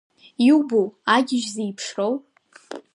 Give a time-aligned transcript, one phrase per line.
[0.47, 2.13] Иубоу агьежь зеиԥшроу!